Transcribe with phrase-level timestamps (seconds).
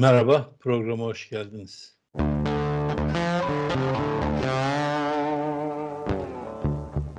[0.00, 1.98] Merhaba, programa hoş geldiniz.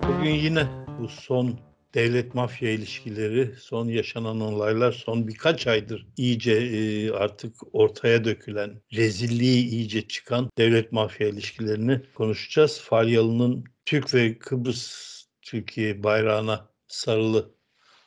[0.07, 0.67] Bugün yine
[0.99, 1.59] bu son
[1.93, 9.67] devlet mafya ilişkileri, son yaşanan olaylar, son birkaç aydır iyice e, artık ortaya dökülen, rezilliği
[9.67, 12.81] iyice çıkan devlet mafya ilişkilerini konuşacağız.
[12.81, 15.11] Falyalı'nın Türk ve Kıbrıs
[15.41, 17.60] Türkiye bayrağına sarılı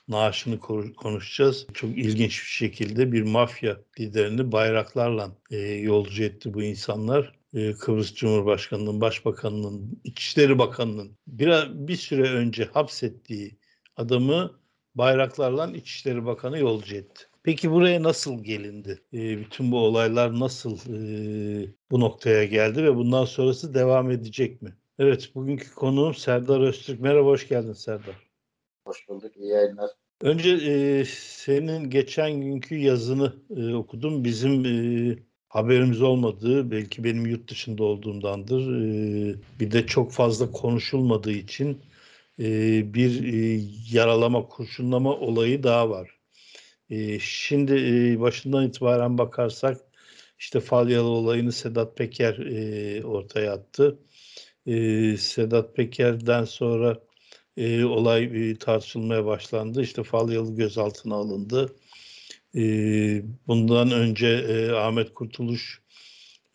[0.09, 0.61] naaşını
[0.97, 1.67] konuşacağız.
[1.75, 7.33] Çok ilginç bir şekilde bir mafya liderini bayraklarla e, yolcu etti bu insanlar.
[7.55, 11.49] E, Kıbrıs Cumhurbaşkanı'nın, Başbakanı'nın, İçişleri Bakanı'nın bir,
[11.89, 13.59] bir süre önce hapsettiği
[13.97, 14.61] adamı
[14.95, 17.25] bayraklarla İçişleri Bakanı yolcu etti.
[17.43, 19.03] Peki buraya nasıl gelindi?
[19.13, 24.77] E, bütün bu olaylar nasıl e, bu noktaya geldi ve bundan sonrası devam edecek mi?
[24.99, 27.01] Evet, bugünkü konuğum Serdar Öztürk.
[27.01, 28.34] Merhaba, hoş geldin Serdar.
[28.85, 29.37] Hoş bulduk.
[29.37, 29.91] İyi yayınlar.
[30.21, 34.25] Önce e, senin geçen günkü yazını e, okudum.
[34.25, 38.61] Bizim e, haberimiz olmadığı, belki benim yurt dışında olduğumdandır.
[38.61, 41.83] E, bir de çok fazla konuşulmadığı için
[42.39, 42.45] e,
[42.95, 46.19] bir e, yaralama, kurşunlama olayı daha var.
[46.91, 49.81] E, şimdi e, başından itibaren bakarsak
[50.39, 53.99] işte Falyalı olayını Sedat Peker e, ortaya attı.
[54.67, 56.99] E, Sedat Peker'den sonra
[57.57, 59.83] e, olay e, tartışılmaya başlandı.
[59.83, 61.77] İşte Falyalı gözaltına alındı.
[62.57, 62.63] E,
[63.47, 65.83] bundan önce e, Ahmet Kurtuluş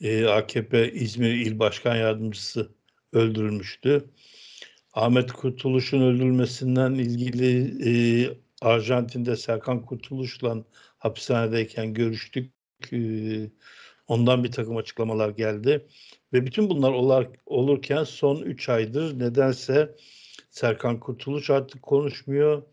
[0.01, 2.69] e, AKP İzmir İl Başkan Yardımcısı
[3.13, 4.05] öldürülmüştü.
[4.93, 7.91] Ahmet Kurtuluş'un öldürülmesinden ilgili e,
[8.61, 10.63] Arjantin'de Serkan Kurtuluş'la
[10.97, 12.51] hapishanedeyken görüştük.
[12.93, 12.99] E,
[14.07, 15.85] ondan bir takım açıklamalar geldi.
[16.33, 16.91] Ve bütün bunlar
[17.45, 19.95] olurken son 3 aydır nedense
[20.49, 22.63] Serkan Kurtuluş artık konuşmuyor.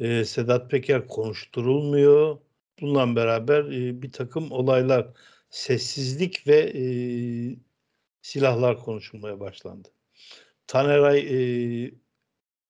[0.00, 2.38] E, Sedat Peker konuşturulmuyor.
[2.80, 5.06] Bununla beraber e, bir takım olaylar,
[5.50, 6.82] sessizlik ve e,
[8.22, 9.88] silahlar konuşulmaya başlandı.
[10.66, 11.94] Taneray e,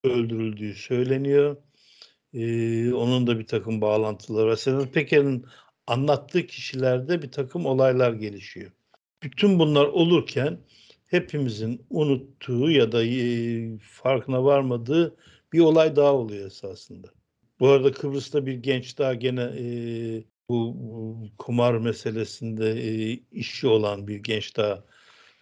[0.04, 1.56] öldürüldüğü söyleniyor.
[2.34, 4.56] E, onun da bir takım bağlantıları var.
[4.56, 5.46] Sedat Peker'in
[5.86, 8.70] anlattığı kişilerde bir takım olaylar gelişiyor.
[9.22, 10.58] Bütün bunlar olurken
[11.08, 15.16] hepimizin unuttuğu ya da e, farkına varmadığı
[15.52, 17.08] bir olay daha oluyor esasında.
[17.60, 19.64] Bu arada Kıbrıs'ta bir genç daha gene e,
[20.48, 20.76] bu,
[21.38, 24.84] kumar meselesinde e, işçi olan bir genç daha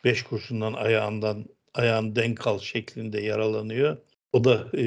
[0.04, 3.97] beş kurşundan ayağından ayağın denk al şeklinde yaralanıyor.
[4.33, 4.84] O da e,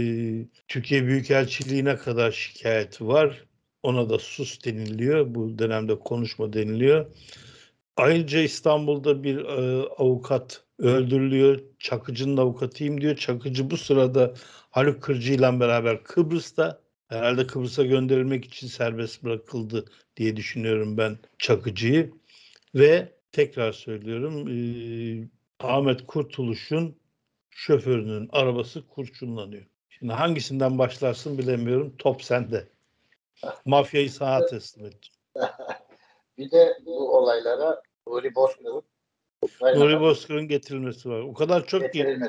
[0.67, 3.45] Türkiye Büyükelçiliğine kadar şikayeti var.
[3.83, 5.35] Ona da sus deniliyor.
[5.35, 7.05] Bu dönemde konuşma deniliyor.
[7.97, 11.59] Ayrıca İstanbul'da bir e, avukat öldürülüyor.
[11.79, 13.15] Çakıcı'nın avukatıyım diyor.
[13.15, 14.33] Çakıcı bu sırada
[14.71, 19.85] Haluk Kırcı ile beraber Kıbrıs'ta herhalde Kıbrıs'a gönderilmek için serbest bırakıldı
[20.17, 22.13] diye düşünüyorum ben Çakıcı'yı.
[22.75, 24.57] Ve tekrar söylüyorum e,
[25.59, 26.95] Ahmet Kurtuluş'un
[27.49, 29.65] şoförünün arabası kurşunlanıyor.
[29.89, 31.95] Şimdi hangisinden başlarsın bilemiyorum.
[31.97, 32.67] Top sende.
[33.65, 35.13] Mafyayı sana teslim ettim.
[36.37, 38.83] Bir de bu olaylara Nuri Bozkır'ın
[39.61, 41.19] Nuri Bozkır'ın getirilmesi var.
[41.19, 42.19] O kadar çok ki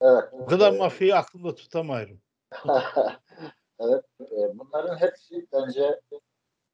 [0.00, 0.80] evet, o kadar evet.
[0.80, 2.20] mafyayı aklımda tutamıyorum.
[3.78, 4.04] evet.
[4.20, 6.00] E, bunların hepsi bence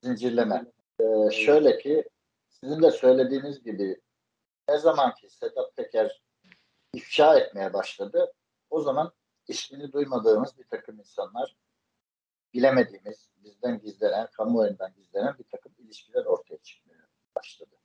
[0.03, 0.65] zincirleme.
[1.01, 2.05] Ee, şöyle ki
[2.49, 4.01] sizin de söylediğiniz gibi
[4.69, 6.23] ne zaman ki Sedat Peker
[6.95, 8.33] ifşa etmeye başladı
[8.71, 9.13] o zaman
[9.49, 11.57] ismini duymadığımız bir takım insanlar
[12.55, 17.82] bilemediğimiz, bizden gizlenen, kamuoyundan gizlenen bir takım ilişkiler ortaya çıkmaya başladı.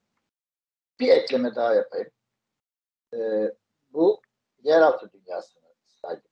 [0.99, 2.11] Bir ekleme daha yapayım.
[3.13, 3.55] Ee,
[3.89, 4.21] bu
[4.63, 6.31] yeraltı dünyasını saydık.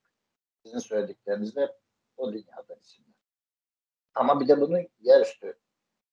[0.63, 1.77] Sizin söylediklerinizde
[2.17, 3.15] o dünyadan isimler.
[4.15, 5.59] Ama bir de bunun yerüstü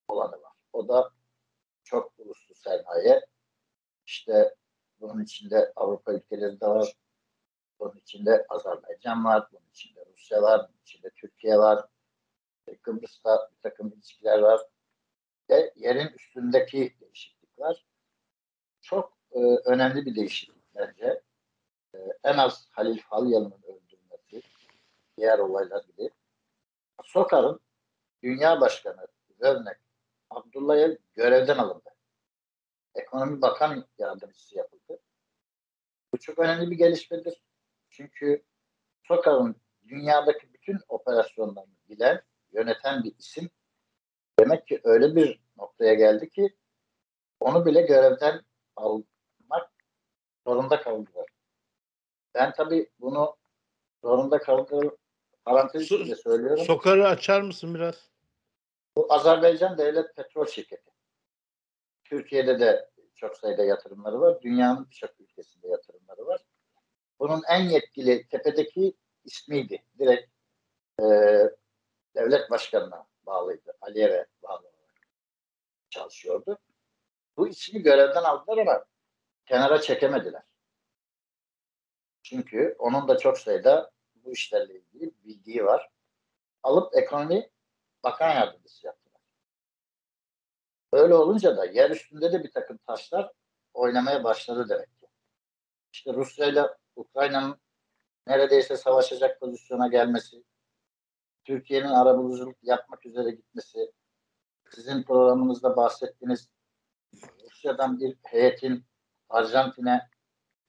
[0.09, 0.53] olanı var.
[0.73, 1.11] O da
[1.85, 3.27] çok uluslu sermaye.
[4.07, 4.55] İşte
[5.01, 6.97] bunun içinde Avrupa ülkeleri de var.
[7.81, 9.49] Bunun içinde Azerbaycan var.
[9.53, 10.69] Bunun içinde Rusya var.
[10.69, 11.89] Bunun içinde Türkiye var.
[12.83, 14.61] Kıbrıs'ta bir takım ilişkiler var.
[15.51, 17.85] Ve yerin üstündeki değişiklik var
[18.83, 21.23] çok e, önemli bir değişiklik bence.
[21.95, 24.43] E, en az Halil Falyalı'nın öldürülmesi,
[25.17, 26.11] diğer olaylar gibi.
[27.05, 27.61] Sokar'ın
[28.23, 29.07] Dünya Başkanı
[29.41, 29.77] Zövnek
[30.31, 31.91] Abdullah'ya görevden alındı.
[32.95, 35.01] Ekonomi Bakan Yardımcısı yapıldı.
[36.13, 37.43] Bu çok önemli bir gelişmedir.
[37.91, 38.45] Çünkü
[39.03, 39.57] Sokar'ın
[39.89, 43.51] dünyadaki bütün operasyonlarını bilen, yöneten bir isim
[44.39, 46.57] demek ki öyle bir noktaya geldi ki
[47.41, 48.43] onu bile görevden
[48.77, 49.73] almak
[50.47, 51.27] zorunda kaldılar.
[52.35, 53.37] Ben tabii bunu
[54.03, 54.97] zorunda kaldığı
[55.45, 56.65] parantez içinde söylüyorum.
[56.65, 58.11] Sokarı açar mısın biraz?
[58.97, 60.91] Bu Azerbaycan Devlet Petrol Şirketi.
[62.05, 64.43] Türkiye'de de çok sayıda yatırımları var.
[64.43, 66.45] Dünyanın birçok ülkesinde yatırımları var.
[67.19, 69.85] Bunun en yetkili tepedeki ismiydi.
[69.99, 70.31] Direkt
[71.01, 71.05] e,
[72.15, 73.77] devlet başkanına bağlıydı.
[73.81, 75.09] Aliyev'e bağlı olarak
[75.91, 76.59] çalışıyordu.
[77.37, 78.85] Bu ismi görevden aldılar ama
[79.47, 80.43] kenara çekemediler.
[82.23, 85.91] Çünkü onun da çok sayıda bu işlerle ilgili bildiği var.
[86.63, 87.51] Alıp ekonomi
[88.03, 89.21] bakan yardımcısı yaptılar.
[90.93, 93.33] Öyle olunca da yer üstünde de bir takım taşlar
[93.75, 95.07] oynamaya başladı demek ki.
[95.93, 96.63] İşte Rusya ile
[96.97, 97.61] Ukrayna'nın
[98.27, 100.45] neredeyse savaşacak pozisyona gelmesi,
[101.45, 103.93] Türkiye'nin arabuluculuk yapmak üzere gitmesi,
[104.71, 106.49] sizin programınızda bahsettiğiniz
[107.63, 108.85] Rusya'dan bir heyetin
[109.29, 110.01] Arjantin'e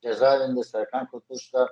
[0.02, 1.70] cezaevinde Serkan Kurtuluş'la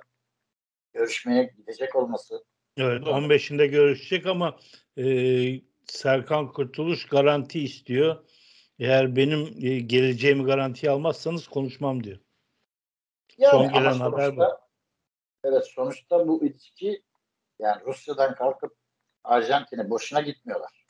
[0.92, 2.44] görüşmeye gidecek olması.
[2.76, 4.58] Evet 15'inde görüşecek ama
[4.98, 5.04] e,
[5.86, 8.24] Serkan Kurtuluş garanti istiyor.
[8.78, 12.18] Eğer benim e, geleceğimi garantiye almazsanız konuşmam diyor.
[13.38, 14.40] Yani Son gelen haber bu.
[14.40, 14.62] sonuçta-
[15.44, 17.02] Evet sonuçta bu ilişki
[17.58, 18.76] yani Rusya'dan kalkıp
[19.24, 20.86] Arjantin'e boşuna gitmiyorlar.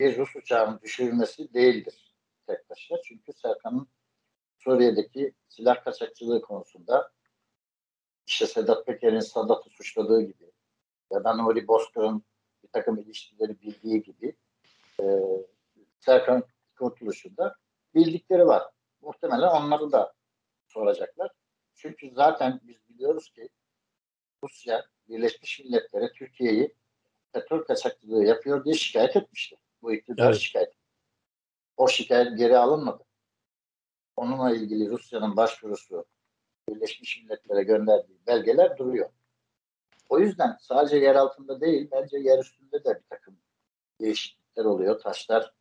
[0.00, 2.11] Bir Rus uçağının düşürülmesi değildir
[2.46, 2.98] tek başına.
[3.04, 3.88] Çünkü Serkan'ın
[4.58, 7.12] Suriye'deki silah kaçakçılığı konusunda
[8.26, 10.52] işte Sedat Peker'in Sadat'ı suçladığı gibi
[11.10, 12.24] ya da Nuri Bozkır'ın
[12.62, 14.36] bir takım ilişkileri bildiği gibi
[15.00, 15.04] e,
[16.00, 16.44] Serkan
[16.78, 17.56] Kurtuluş'un da
[17.94, 18.62] bildikleri var.
[19.00, 20.14] Muhtemelen onları da
[20.68, 21.30] soracaklar.
[21.74, 23.48] Çünkü zaten biz biliyoruz ki
[24.44, 26.74] Rusya Birleşmiş Milletler'e Türkiye'yi
[27.32, 29.56] petrol kaçakçılığı yapıyor diye şikayet etmişti.
[29.82, 30.40] Bu iktidar Evet.
[30.40, 30.81] şikayet.
[31.76, 33.04] O şikayet geri alınmadı.
[34.16, 36.04] Onunla ilgili Rusya'nın başvurusu
[36.68, 39.10] Birleşmiş Milletler'e gönderdiği belgeler duruyor.
[40.08, 43.38] O yüzden sadece yer altında değil, bence yer üstünde de bir takım
[44.00, 45.00] değişiklikler oluyor.
[45.00, 45.54] Taşlar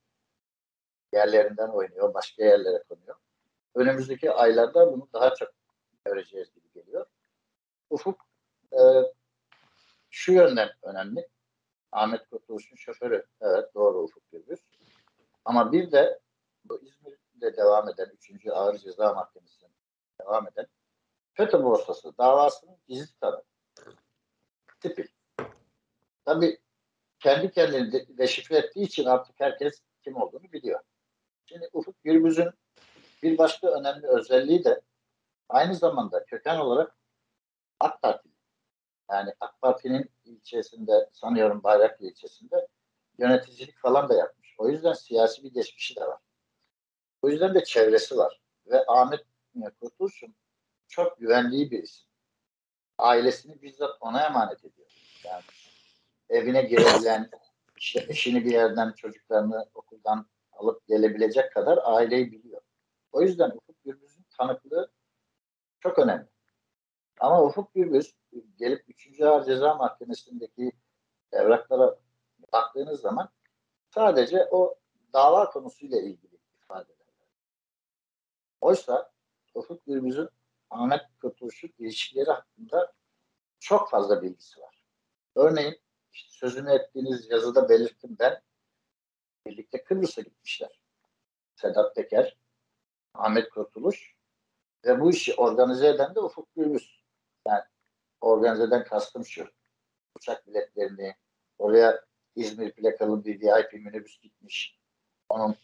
[1.13, 3.15] yerlerinden oynuyor, başka yerlere konuyor.
[3.75, 5.49] Önümüzdeki aylarda bunu daha çok
[6.05, 7.05] göreceğiz gibi geliyor.
[7.89, 8.21] Ufuk
[8.73, 8.79] e,
[10.09, 11.27] şu yönden önemli.
[11.91, 13.25] Ahmet Kurtuluş'un şoförü.
[13.41, 14.59] Evet doğru Ufuk Gürbüz.
[15.45, 16.19] Ama bir de
[16.65, 18.47] bu İzmir'de devam eden 3.
[18.47, 19.69] Ağır Ceza Mahkemesi'nde
[20.21, 20.67] devam eden
[21.33, 23.43] FETÖ borsası davasının gizli tanığı.
[24.79, 25.07] Tipi.
[26.25, 26.59] Tabii
[27.19, 30.79] kendi kendini de, deşifre ettiği için artık herkes kim olduğunu biliyor.
[31.45, 32.49] Şimdi Ufuk Gürbüz'ün
[33.23, 34.81] bir başka önemli özelliği de
[35.49, 36.95] aynı zamanda köken olarak
[37.79, 38.29] AK Parti.
[39.11, 42.67] Yani AK Parti'nin ilçesinde sanıyorum Bayraklı ilçesinde
[43.17, 44.40] yöneticilik falan da yapmış.
[44.61, 46.19] O yüzden siyasi bir geçmişi de var.
[47.21, 48.41] O yüzden de çevresi var.
[48.65, 49.25] Ve Ahmet
[49.79, 50.35] Kurtuluş'un
[50.87, 52.07] çok güvendiği bir isim.
[52.97, 54.87] Ailesini bizzat ona emanet ediyor.
[55.23, 55.43] Yani
[56.29, 57.29] evine girebilen,
[57.77, 62.61] işte eşini bir yerden, çocuklarını okuldan alıp gelebilecek kadar aileyi biliyor.
[63.11, 64.91] O yüzden Ufuk Gürbüz'ün tanıklığı
[65.79, 66.27] çok önemli.
[67.19, 68.15] Ama Ufuk Gürbüz
[68.57, 69.21] gelip 3.
[69.21, 70.71] Ağır Ceza Mahkemesi'ndeki
[71.31, 71.99] evraklara
[72.53, 73.29] baktığınız zaman
[73.93, 74.75] sadece o
[75.13, 77.07] dava konusuyla ilgili ifadeler.
[78.61, 79.11] Oysa
[79.53, 80.29] Ufuk Gürbüz'ün
[80.69, 82.93] Ahmet Kurtuluş'un ilişkileri hakkında
[83.59, 84.83] çok fazla bilgisi var.
[85.35, 88.41] Örneğin işte sözünü ettiğiniz yazıda belirttim ben
[89.45, 90.81] birlikte Kıbrıs'a gitmişler.
[91.55, 92.37] Sedat Peker,
[93.13, 94.16] Ahmet Kurtuluş
[94.85, 97.04] ve bu işi organize eden de Ufuk Gürbüz.
[97.47, 97.63] Yani
[98.21, 99.47] organizeden kastım şu.
[100.16, 101.16] Uçak biletlerini
[101.57, 104.80] oraya İzmir plakalı bir VIP minibüs gitmiş.
[105.30, 105.56] Onun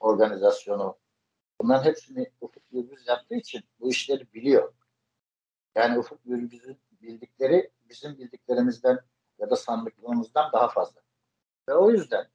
[0.00, 0.96] organizasyonu.
[1.60, 4.72] Bunların hepsini Ufuk Gürbüz yaptığı için bu işleri biliyor.
[5.74, 8.98] Yani Ufuk Gürbüz'ün bildikleri bizim bildiklerimizden
[9.38, 11.00] ya da sandıklarımızdan daha fazla.
[11.68, 12.28] Ve o yüzden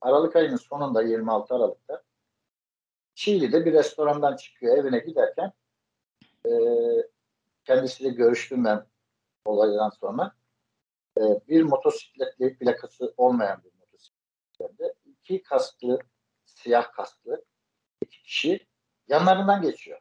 [0.00, 2.02] Aralık ayının sonunda 26 Aralık'ta
[3.14, 5.52] Çiğli'de bir restorandan çıkıyor evine giderken
[6.46, 6.50] e,
[7.64, 8.86] kendisiyle görüştüm ben
[9.44, 10.32] olaydan sonra
[11.16, 15.98] e, bir motosikletle plakası olmayan bir motosikletle iki kasklı
[16.44, 17.44] siyah kasklı
[18.00, 18.66] iki kişi
[19.08, 20.00] yanlarından geçiyor.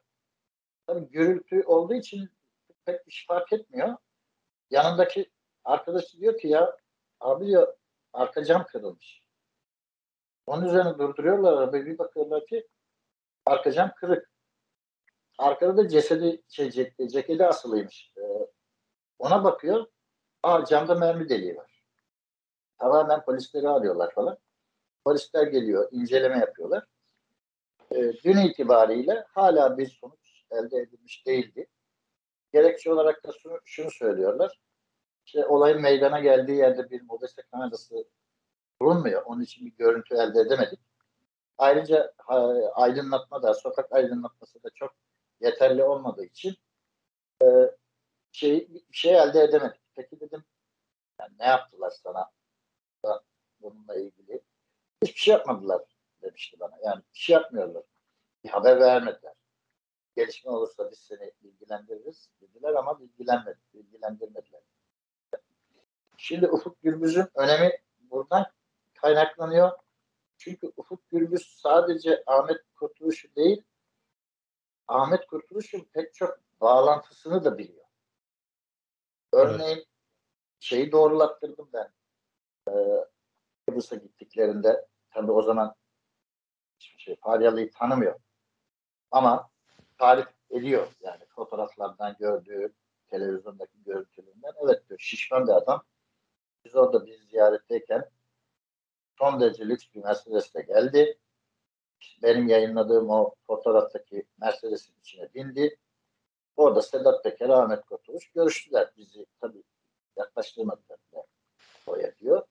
[0.88, 2.30] Tabii gürültü olduğu için
[2.86, 3.98] pek bir şey fark etmiyor.
[4.70, 5.32] Yanındaki
[5.64, 6.78] arkadaşı diyor ki ya
[7.20, 7.78] abi diyor
[8.14, 9.26] arka cam kırılmış.
[10.46, 12.68] Onun üzerine durduruyorlar arabayı bir bakıyorlar ki
[13.46, 14.32] arka cam kırık.
[15.38, 18.14] Arkada da cesedi şey, cek- ceketi asılıymış.
[18.18, 18.22] Ee,
[19.20, 19.86] ona bakıyor.
[20.46, 21.84] Aa camda mermi deliği var.
[22.78, 24.38] Tamamen polisleri arıyorlar falan.
[25.06, 26.84] Polisler geliyor, inceleme yapıyorlar.
[27.92, 31.68] Ee, dün itibariyle hala bir sonuç elde edilmiş değildi.
[32.54, 34.60] Gerekçe olarak da şunu, şunu söylüyorlar.
[35.26, 38.06] İşte olayın meydana geldiği yerde bir mobese kamerası
[38.82, 39.22] bulunmuyor.
[39.26, 40.80] Onun için bir görüntü elde edemedik.
[41.58, 42.14] Ayrıca
[42.74, 44.96] aydınlatma da, sokak aydınlatması da çok
[45.42, 46.56] yeterli olmadığı için
[47.44, 47.46] e,
[48.32, 49.85] şey, şey elde edemedik.
[49.96, 50.44] Peki dedim
[51.20, 52.32] yani ne yaptılar sana
[53.62, 54.42] bununla ilgili?
[55.04, 55.82] Hiçbir şey yapmadılar
[56.22, 56.78] demişti bana.
[56.84, 57.84] Yani bir şey yapmıyorlar.
[58.44, 59.34] Bir haber vermediler.
[60.16, 64.62] Gelişme olursa biz seni bilgilendiririz dediler ama bilgilenmedi, bilgilendirmediler.
[66.18, 68.46] Şimdi Ufuk Gürbüz'ün önemi buradan
[68.94, 69.72] kaynaklanıyor.
[70.38, 73.64] Çünkü Ufuk Gürbüz sadece Ahmet Kurtuluş'u değil,
[74.88, 77.85] Ahmet Kurtuluş'un pek çok bağlantısını da biliyor.
[79.36, 79.86] Örneğin evet.
[80.60, 81.94] şeyi doğrulattırdım ben.
[82.70, 83.06] Ee,
[83.68, 85.76] Kıbrıs'a gittiklerinde tabi o zaman
[86.80, 88.20] hiçbir şey Faryalı'yı tanımıyor.
[89.12, 89.50] Ama
[89.98, 92.74] tarif ediyor yani fotoğraflardan gördüğü
[93.08, 95.84] televizyondaki görüntülerinden evet diyor şişman bir adam.
[96.66, 98.10] Biz orada biz ziyaretteyken
[99.20, 101.20] son derece lüks bir Mercedes'te geldi.
[102.24, 105.78] Benim yayınladığım o fotoğraftaki Mercedes'in içine bindi.
[106.58, 108.92] Orada Sedat Peker, Ahmet Kurtuluş görüştüler.
[108.98, 109.64] Bizi tabii
[110.18, 111.00] yaklaştırmadılar
[111.88, 112.48] oraya diyor.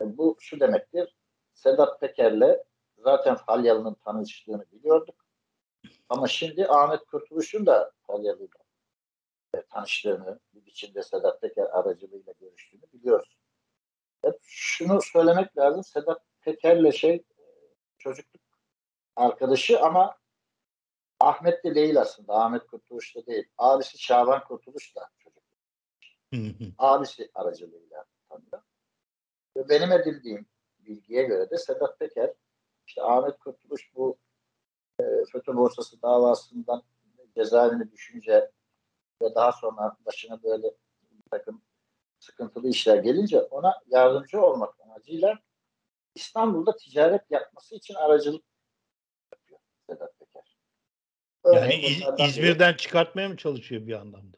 [0.00, 1.16] E, bu şu demektir.
[1.54, 2.64] Sedat Peker'le
[2.98, 5.26] zaten Falyalı'nın tanıştığını biliyorduk.
[6.08, 8.58] Ama şimdi Ahmet Kurtuluş'un da Falyalı'yla
[9.54, 13.38] e, tanıştığını, bir biçimde Sedat Peker aracılığıyla görüştüğünü biliyoruz.
[14.22, 15.84] Hep şunu söylemek lazım.
[15.84, 17.24] Sedat Peker'le şey e,
[17.98, 18.42] çocukluk
[19.16, 20.16] arkadaşı ama
[21.22, 22.34] Ahmet de değil aslında.
[22.34, 23.48] Ahmet Kurtuluş da değil.
[23.58, 25.42] Abisi Şaban Kurtuluş da çocuk.
[26.78, 28.62] Abisi aracılığıyla tanıyor.
[29.56, 30.46] Ve benim edindiğim
[30.78, 32.34] bilgiye göre de Sedat Peker
[32.86, 34.18] işte Ahmet Kurtuluş bu
[35.00, 36.82] e, FETÖ borsası davasından
[37.34, 38.50] cezaevine düşünce
[39.22, 40.74] ve daha sonra başına böyle
[41.10, 41.62] bir takım
[42.18, 45.38] sıkıntılı işler gelince ona yardımcı olmak amacıyla
[46.14, 48.44] İstanbul'da ticaret yapması için aracılık
[49.32, 49.60] yapıyor
[49.90, 50.21] Sedat Peker.
[51.44, 54.36] Örneğin yani İzmir'den biri, çıkartmaya mı çalışıyor bir anlamda?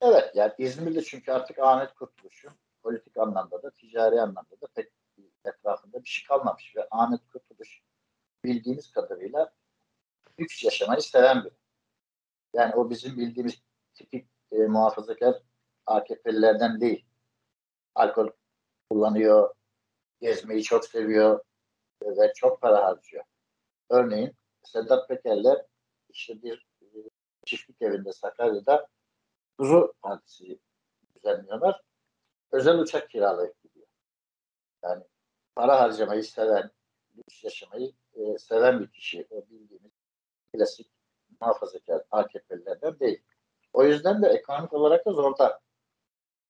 [0.00, 4.92] Evet yani İzmir'de çünkü artık Ahmet Kurtuluş'un politik anlamda da ticari anlamda da pek
[5.44, 7.82] etrafında bir şey kalmamış ve Ahmet Kurtuluş
[8.44, 9.52] bildiğimiz kadarıyla
[10.40, 11.54] lüks yaşamayı seven biri.
[12.54, 13.54] Yani o bizim bildiğimiz
[13.94, 15.42] tipik e, muhafazakar
[15.86, 17.06] AKP'lilerden değil.
[17.94, 18.28] Alkol
[18.90, 19.54] kullanıyor,
[20.20, 21.40] gezmeyi çok seviyor
[22.02, 23.24] ve çok para harcıyor.
[23.90, 25.66] Örneğin Sedat Peker'le
[26.10, 26.66] işte bir
[27.46, 28.86] çiftlik evinde Sakarya'da
[29.58, 30.58] kuzu partisi
[31.16, 31.82] düzenliyorlar.
[32.52, 33.86] Özel uçak kiralayıp gidiyor.
[34.82, 35.04] Yani
[35.54, 36.70] para harcamayı seven,
[37.16, 39.26] lüks yaşamayı e, seven bir kişi.
[39.30, 39.92] O bildiğimiz
[40.52, 40.90] klasik
[41.40, 43.22] muhafazakar AKP'lilerden değil.
[43.72, 45.60] O yüzden de ekonomik olarak da zorda.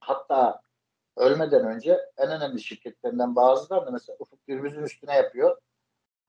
[0.00, 0.62] Hatta
[1.16, 5.58] ölmeden önce en önemli şirketlerinden bazıları da mesela Ufuk Gürbüz'ün üstüne yapıyor.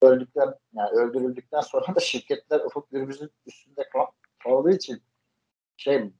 [0.02, 3.90] Öldükten yani öldürüldükten sonra da şirketler Ufuk Gürbüz'ün üstünde
[4.44, 5.04] kaldığı için
[5.78, 6.12] şey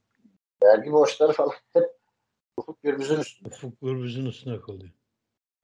[0.64, 1.98] vergi borçları falan hep
[2.58, 3.50] Ufuk Gürbüz'ün üstünde.
[3.50, 4.92] Ufuk Gürbüz'ün üstüne kalıyor.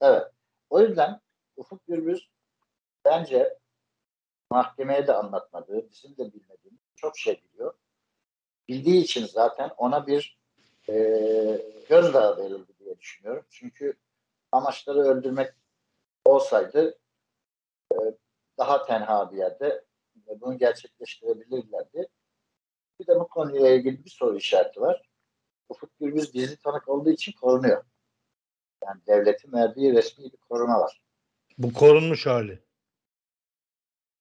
[0.02, 0.32] Evet.
[0.70, 1.22] O yüzden
[1.58, 2.30] Ufuk Gürbüz
[3.06, 3.60] bence
[4.52, 7.74] mahkemeye de anlatmadığı, bizim de bilmediğimiz çok şey biliyor.
[8.68, 10.38] Bildiği için zaten ona bir
[10.90, 10.94] e,
[11.90, 13.46] gözdağı verildi diye düşünüyorum.
[13.50, 13.94] Çünkü
[14.52, 15.54] amaçları öldürmek
[16.26, 17.00] olsaydı
[18.58, 19.86] daha tenha bir yerde
[20.16, 22.08] bunu gerçekleştirebilirlerdi.
[23.00, 25.10] Bir de bu konuyla ilgili bir soru işareti var.
[25.70, 27.86] Ufuk Gürbüz gizli tanık olduğu için korunuyor.
[28.86, 31.02] Yani devletin verdiği resmi bir koruma var.
[31.58, 32.64] Bu korunmuş hali.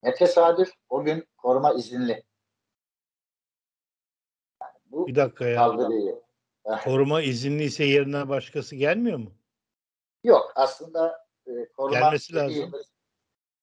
[0.03, 2.25] Ne tesadüf o gün koruma izinli.
[4.63, 5.57] Yani bu bir dakika ya.
[5.57, 6.23] Kaldırıyı.
[6.85, 9.33] Koruma izinliyse yerine başkası gelmiyor mu?
[10.25, 12.73] Yok aslında e, koruma Gelmesi lazım.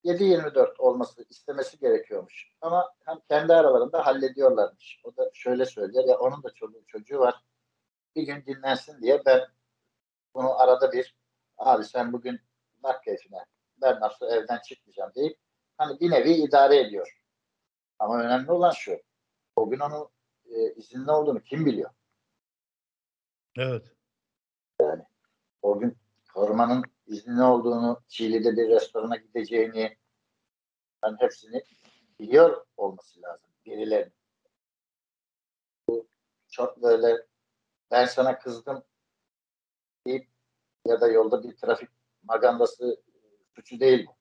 [0.04, 2.52] 7-24 olması istemesi gerekiyormuş.
[2.60, 5.00] Ama hem kendi aralarında hallediyorlarmış.
[5.04, 7.44] O da şöyle söylüyor ya onun da çocuğu, çocuğu var.
[8.16, 9.40] Bir gün dinlensin diye ben
[10.34, 11.16] bunu arada bir
[11.58, 12.40] abi sen bugün
[12.82, 13.44] bak keyfine
[13.82, 15.38] ben nasıl evden çıkmayacağım deyip
[15.78, 17.20] hani bir nevi idare ediyor.
[17.98, 19.00] Ama önemli olan şu.
[19.56, 20.08] O gün onun
[20.44, 21.90] e, izinli olduğunu kim biliyor?
[23.56, 23.84] Evet.
[24.80, 25.02] Yani
[25.62, 25.98] o gün
[26.34, 29.96] korumanın izinli olduğunu, Çiğli'de bir restorana gideceğini
[31.02, 31.62] ben hepsini
[32.18, 34.14] biliyor olması lazım birilerinin.
[35.88, 36.08] Bu
[36.48, 37.26] çok böyle
[37.90, 38.84] ben sana kızdım
[40.06, 40.28] deyip
[40.86, 41.88] ya da yolda bir trafik
[42.22, 43.02] magandası
[43.54, 44.16] suçu değil bu.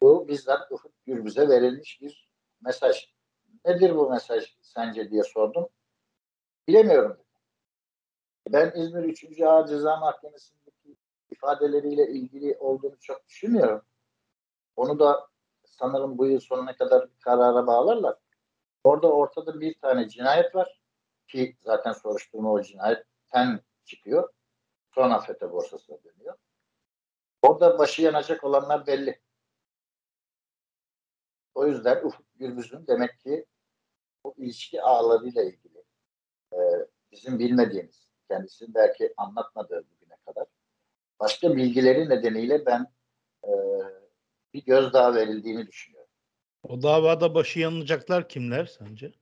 [0.00, 2.30] Bu bizzat Ufuk Gürbüz'e verilmiş bir
[2.60, 3.14] mesaj.
[3.64, 5.68] Nedir bu mesaj sence diye sordum.
[6.68, 7.24] Bilemiyorum.
[8.48, 9.40] Ben İzmir 3.
[9.40, 10.63] Ağır Ceza Mahkemesi'ndeki
[11.34, 13.82] ifadeleriyle ilgili olduğunu çok düşünmüyorum.
[14.76, 15.28] Onu da
[15.64, 18.16] sanırım bu yıl sonuna kadar karara bağlarlar.
[18.84, 20.80] Orada ortada bir tane cinayet var
[21.28, 24.32] ki zaten soruşturma o cinayetten çıkıyor.
[24.94, 26.34] Sonra FETÖ borsasına dönüyor.
[27.42, 29.20] Orada başı yanacak olanlar belli.
[31.54, 33.46] O yüzden Ufuk Gürbüz'ün demek ki
[34.24, 35.84] bu ilişki ağlarıyla ilgili
[36.52, 36.58] e,
[37.12, 40.46] bizim bilmediğimiz, kendisinin belki anlatmadığı bugüne kadar
[41.20, 42.92] başka bilgileri nedeniyle ben
[43.44, 43.52] e,
[44.54, 46.10] bir gözdağı verildiğini düşünüyorum.
[46.62, 49.12] O davada başı yanılacaklar kimler sence?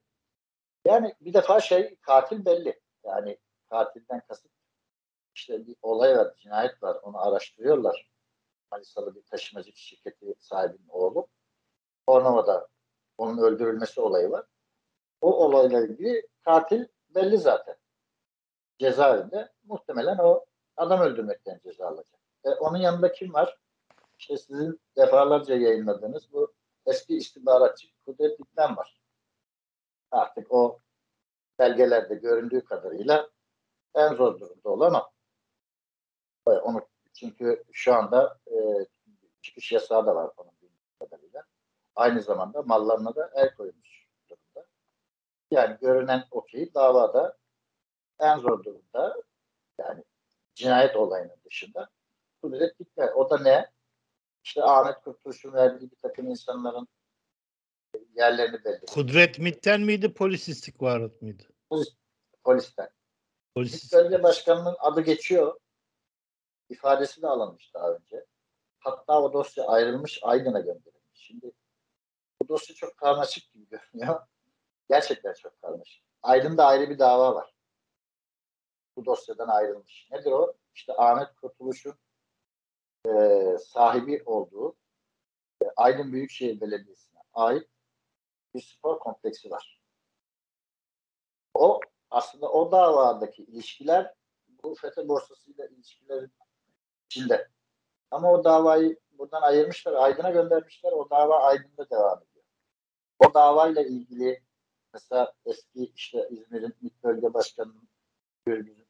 [0.87, 2.81] Yani bir defa şey katil belli.
[3.05, 3.39] Yani
[3.71, 4.53] katilden kasıt
[5.35, 6.97] işte bir olay var, cinayet var.
[7.03, 8.11] Onu araştırıyorlar.
[8.71, 11.29] Manisalı bir taşımacı şirketi sahibinin oğlu.
[12.09, 12.69] Bornova'da
[13.19, 14.47] onun öldürülmesi olayı var.
[15.21, 16.85] O olayla ilgili katil
[17.15, 17.77] belli zaten.
[18.79, 20.45] Cezaevinde muhtemelen o
[20.76, 22.21] adam öldürmekten ceza alacak.
[22.45, 23.59] E, onun yanında kim var?
[24.19, 26.52] İşte sizin defalarca yayınladığınız bu
[26.87, 29.00] eski istihbaratçı Kudret Dikmen var.
[30.11, 30.79] Artık o
[31.59, 33.31] belgelerde göründüğü kadarıyla
[33.95, 35.11] en zor durumda olan o.
[36.47, 38.87] Onu çünkü şu anda e,
[39.43, 41.43] çıkış yasağı da var onun bildiğim kadarıyla.
[41.95, 44.67] Aynı zamanda mallarına da el koymuş durumda.
[45.50, 47.38] Yani görünen o ki davada
[48.21, 49.23] en zor durumda
[49.79, 50.05] yani
[50.55, 51.89] cinayet olayının dışında
[52.43, 53.11] kudret gitme.
[53.11, 53.71] O da ne?
[54.45, 56.89] İşte Ahmet Kurtuluş'un verdiği bir takım insanların
[58.15, 58.87] yerlerini belli.
[58.87, 61.43] Kudret MİT'ten miydi, polis istihbarat mıydı?
[61.69, 61.89] Polis,
[62.45, 62.89] polisten.
[63.55, 65.61] Polis MİT Bölge Başkanı'nın adı geçiyor.
[66.69, 68.27] İfadesi de alınmış daha önce.
[68.79, 71.03] Hatta o dosya ayrılmış, Aydın'a gönderilmiş.
[71.15, 71.53] Şimdi
[72.43, 74.21] bu dosya çok karmaşık gibi görünüyor.
[74.91, 76.05] Gerçekten çok karmaşık.
[76.23, 77.52] Aydın'da ayrı bir dava var.
[78.97, 80.09] Bu dosyadan ayrılmış.
[80.11, 80.55] Nedir o?
[80.75, 81.95] İşte Ahmet Kurtuluş'un
[83.07, 83.11] e,
[83.59, 84.77] sahibi olduğu
[85.63, 87.69] e, Aydın Büyükşehir Belediyesi'ne ait
[88.55, 89.81] bir spor kompleksi var.
[91.55, 94.14] O aslında o davadaki ilişkiler
[94.62, 96.33] bu FETÖ borsasıyla ilişkilerin
[97.07, 97.49] içinde.
[98.11, 100.93] Ama o davayı buradan ayırmışlar, Aydın'a göndermişler.
[100.93, 102.45] O dava Aydın'da devam ediyor.
[103.19, 104.43] O davayla ilgili
[104.95, 107.88] mesela eski işte İzmir'in ilk bölge başkanının
[108.47, 108.82] Gürbüz'ün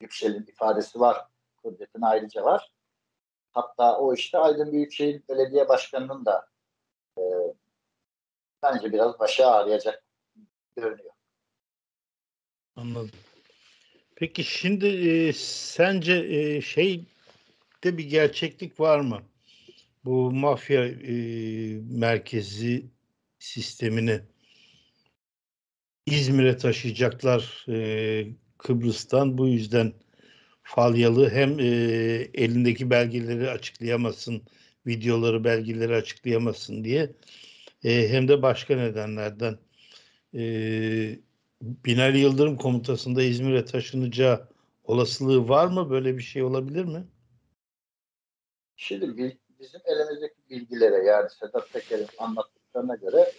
[0.00, 1.26] Yüksel'in ifadesi var.
[1.62, 2.72] Kudret'in ayrıca var.
[3.52, 6.46] Hatta o işte Aydın Büyükşehir Belediye Başkanı'nın da
[7.18, 7.22] e,
[8.62, 10.04] bence biraz başı ağrıyacak
[10.76, 11.12] görünüyor.
[12.76, 13.10] Anladım.
[14.16, 17.04] Peki şimdi e, sence e, şey
[17.84, 19.22] de bir gerçeklik var mı?
[20.04, 21.14] Bu mafya e,
[21.80, 22.86] merkezi
[23.38, 24.20] sistemini
[26.06, 28.26] İzmir'e taşıyacaklar e,
[28.62, 29.38] Kıbrıs'tan.
[29.38, 29.92] Bu yüzden
[30.62, 31.64] Falyalı hem e,
[32.34, 34.42] elindeki belgeleri açıklayamasın,
[34.86, 37.12] videoları, belgeleri açıklayamasın diye
[37.84, 39.58] e, hem de başka nedenlerden
[40.34, 40.40] e,
[41.62, 44.48] Binali Yıldırım komutasında İzmir'e taşınacağı
[44.84, 45.90] olasılığı var mı?
[45.90, 47.06] Böyle bir şey olabilir mi?
[48.76, 53.32] Şimdi bizim elimizdeki bilgilere yani Sedat Peker'in anlattıklarına göre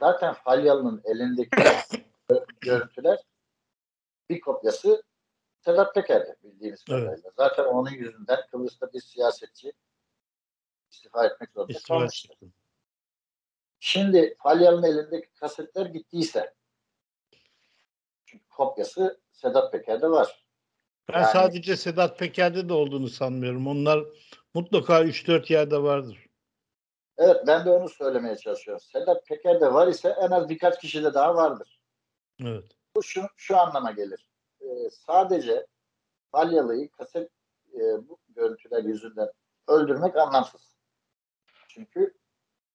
[0.00, 1.50] zaten Falyalı'nın elindeki
[2.60, 3.18] görüntüler
[4.30, 5.02] bir kopyası
[5.60, 7.12] Sedat Peker'de bildiğiniz kadarıyla.
[7.12, 7.34] Evet.
[7.36, 9.72] Zaten onun yüzünden Kıbrıs'ta bir siyasetçi
[10.90, 12.28] istifa etmek zorunda istifa kalmıştı.
[12.28, 12.46] Çıktı.
[13.80, 16.54] Şimdi Falyalı'nın elindeki kasetler gittiyse
[18.26, 20.46] çünkü kopyası Sedat Peker'de var.
[21.12, 23.66] Ben yani, sadece Sedat Peker'de de olduğunu sanmıyorum.
[23.66, 24.04] Onlar
[24.54, 26.26] mutlaka 3-4 yerde vardır.
[27.18, 28.84] Evet ben de onu söylemeye çalışıyorum.
[28.92, 31.80] Sedat Peker'de var ise en az birkaç kişide daha vardır.
[32.40, 32.76] Evet.
[32.96, 34.28] Bu şu, şu anlama gelir.
[34.60, 35.66] Ee, sadece
[36.32, 37.30] Balyalı'yı kaset
[37.74, 39.32] e, bu görüntüler yüzünden
[39.68, 40.76] öldürmek anlamsız.
[41.68, 42.14] Çünkü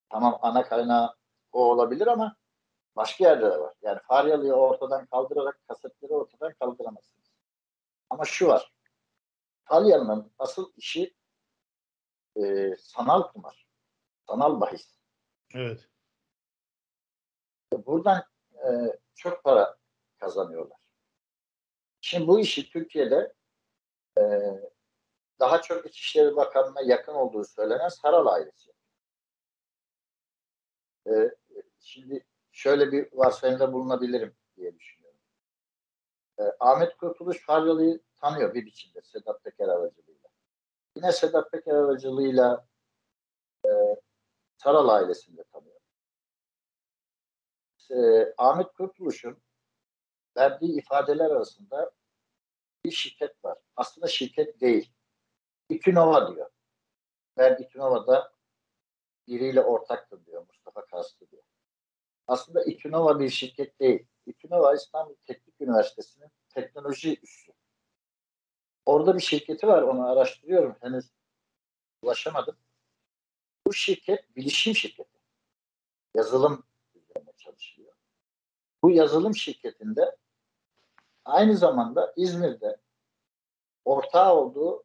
[0.10, 1.16] tamam ana kaynağı
[1.52, 2.36] o olabilir ama
[2.96, 3.74] başka yerde de var.
[3.82, 7.32] Yani Faryalı'yı ortadan kaldırarak kasetleri ortadan kaldıramazsınız.
[8.10, 8.74] Ama şu var.
[9.64, 11.16] Falyalı'nın asıl işi
[12.36, 13.68] e, sanal kumar.
[14.28, 15.00] Sanal bahis.
[15.54, 15.90] Evet.
[17.86, 18.68] Buradan e,
[19.16, 19.79] çok para
[20.20, 20.78] kazanıyorlar.
[22.02, 23.34] Şimdi bu işi Türkiye'de
[24.18, 24.24] e,
[25.40, 28.72] daha çok İçişleri Bakanı'na yakın olduğu söylenen Saral ailesi.
[31.08, 31.12] E,
[31.80, 35.20] şimdi şöyle bir varsayımda bulunabilirim diye düşünüyorum.
[36.40, 40.30] E, Ahmet Kurtuluş Faryalı'yı tanıyor bir biçimde Sedat Peker aracılığıyla.
[40.96, 42.68] Yine Sedat Peker aracılığıyla
[43.66, 43.70] e,
[44.58, 45.80] Saral ailesini de tanıyor.
[47.92, 49.38] E, Ahmet Kurtuluş'un
[50.40, 51.92] verdiği ifadeler arasında
[52.86, 53.58] bir şirket var.
[53.76, 54.92] Aslında şirket değil.
[55.70, 56.50] İkinova diyor.
[57.38, 58.34] Ben İkinova'da
[59.28, 61.44] biriyle ortaktır diyor Mustafa Kastı diyor.
[62.28, 64.08] Aslında İTÜNOVA bir şirket değil.
[64.26, 67.52] İTÜNOVA İstanbul Teknik Üniversitesi'nin teknoloji üssü.
[68.86, 70.76] Orada bir şirketi var onu araştırıyorum.
[70.82, 71.12] Henüz
[72.02, 72.58] ulaşamadım.
[73.68, 75.20] Bu şirket bilişim şirketi.
[76.16, 76.64] Yazılım
[76.96, 77.94] üzerine çalışıyor.
[78.84, 80.18] Bu yazılım şirketinde
[81.26, 82.78] aynı zamanda İzmir'de
[83.86, 84.84] ortağı olduğu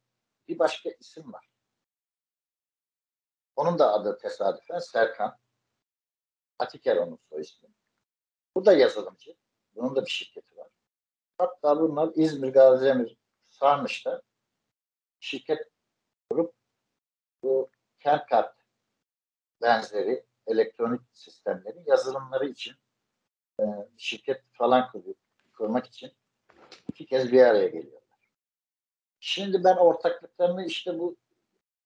[0.48, 1.48] bir başka isim var.
[3.56, 5.38] Onun da adı tesadüfen Serkan.
[6.58, 7.68] Atiker onun soy ismi.
[8.54, 9.36] Bu da yazılımcı.
[9.74, 10.68] Bunun da bir şirketi var.
[11.38, 14.22] Hatta bunlar İzmir Gaziemir Sarnıç'ta
[15.20, 15.70] şirket
[16.30, 16.54] kurup
[17.42, 18.56] bu kent kart
[19.62, 22.74] benzeri elektronik sistemleri yazılımları için
[23.60, 23.64] e,
[23.96, 25.14] şirket falan kuruyor,
[25.52, 26.12] kurmak için
[26.88, 28.02] iki kez bir araya geliyorlar.
[29.20, 31.16] Şimdi ben ortaklıklarını işte bu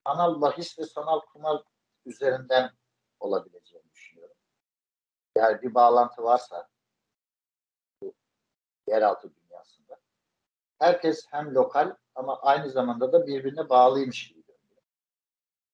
[0.06, 1.62] sanal bahis ve sanal kumar
[2.06, 2.70] üzerinden
[3.20, 4.36] olabileceğini düşünüyorum.
[5.36, 6.68] Yani bir bağlantı varsa
[8.02, 8.14] bu
[8.86, 10.00] yeraltı dünyasında.
[10.78, 14.82] Herkes hem lokal ama aynı zamanda da birbirine bağlıymış gibi görünüyor.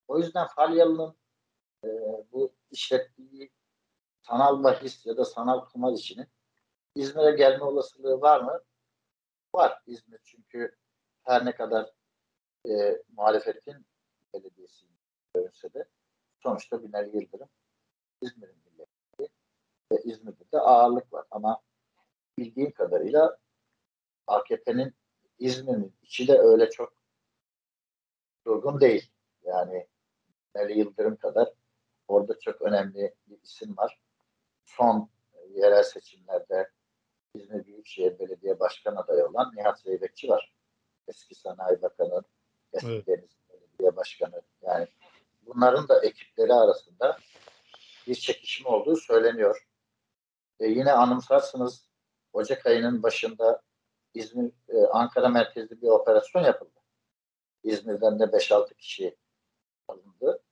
[0.09, 1.17] O yüzden Falyalı'nın
[1.85, 1.89] e,
[2.33, 3.51] bu işlettiği
[4.23, 6.27] sanal bahis ya da sanal kumar işinin
[6.95, 8.61] İzmir'e gelme olasılığı var mı?
[9.55, 9.83] Var.
[9.87, 10.77] İzmir çünkü
[11.23, 11.91] her ne kadar
[12.69, 13.87] e, muhalefetin
[14.35, 14.87] belediyesi
[15.35, 15.89] görünse de
[16.39, 17.49] sonuçta Binali Yıldırım
[18.21, 19.29] İzmir'in milletvekili
[19.93, 21.27] ve İzmir'de de ağırlık var.
[21.31, 21.63] Ama
[22.39, 23.39] bildiğim kadarıyla
[24.27, 24.95] AKP'nin
[25.39, 26.93] İzmir'in içi de öyle çok
[28.47, 29.11] durgun değil.
[29.43, 29.89] Yani
[30.55, 31.53] Binali Yıldırım kadar
[32.09, 34.01] orada çok önemli bir isim var.
[34.65, 35.11] Son
[35.51, 36.71] yerel seçimlerde
[37.35, 40.53] İzmir Büyükşehir Belediye Başkan adayı olan Nihat Zeybekçi var.
[41.09, 42.23] Eski Sanayi Bakanı,
[42.73, 43.07] eski Evet.
[43.07, 44.43] Deniz Belediye Başkanı.
[44.63, 44.89] Yani
[45.47, 47.19] bunların da ekipleri arasında
[48.07, 49.67] bir çekişme olduğu söyleniyor.
[50.61, 51.89] E yine anımsarsınız
[52.33, 53.63] Ocak ayının başında
[54.15, 56.81] İzmir, e, Ankara merkezli bir operasyon yapıldı.
[57.63, 59.17] İzmir'den de 5-6 kişi
[59.89, 60.43] alındı.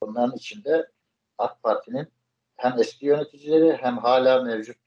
[0.00, 0.90] Bunların içinde
[1.38, 2.08] AK Parti'nin
[2.56, 4.83] hem eski yöneticileri hem hala mevcut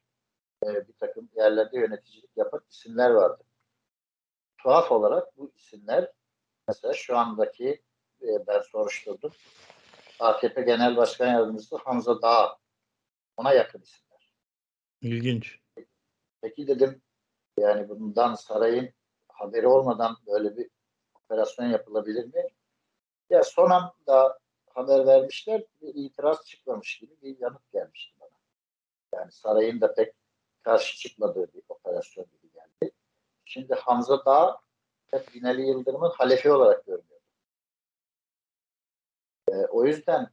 [0.66, 3.44] e, bir takım yerlerde yöneticilik yapan isimler vardı.
[4.58, 6.12] Tuhaf olarak bu isimler
[6.68, 7.82] mesela şu andaki
[8.22, 9.32] e, ben soruşturdum.
[10.20, 12.58] AKP Genel Başkan Yardımcısı Hamza Dağ
[13.38, 14.34] ona yakın isimler.
[15.02, 15.60] İlginç.
[16.42, 17.02] Peki dedim
[17.60, 18.94] yani bundan sarayın
[19.28, 20.70] haberi olmadan böyle bir
[21.16, 22.44] operasyon yapılabilir mi?
[23.30, 28.30] Ya son anda haber vermişler bir itiraz çıkmamış gibi bir yanıt gelmişti bana.
[29.14, 30.14] Yani sarayın da pek
[30.68, 32.94] karşı çıkmadığı bir operasyon gibi geldi.
[33.46, 34.62] Şimdi Hamza Dağ
[35.12, 37.20] hep Binali Yıldırım'ın halefi olarak görünüyor.
[39.52, 40.30] Ee, o yüzden